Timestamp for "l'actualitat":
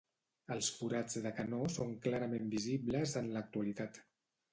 3.37-4.01